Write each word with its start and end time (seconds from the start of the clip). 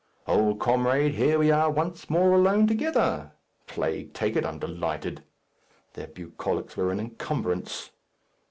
Old 0.25 0.59
comrade, 0.59 1.11
here 1.13 1.37
we 1.37 1.51
are 1.51 1.69
once 1.69 2.09
more 2.09 2.31
alone 2.33 2.65
together. 2.65 3.33
Plague 3.67 4.13
take 4.13 4.35
it! 4.35 4.43
I'm 4.43 4.57
delighted. 4.57 5.23
Their 5.93 6.07
bucolics 6.07 6.75
were 6.75 6.91
an 6.91 6.99
encumbrance. 6.99 7.91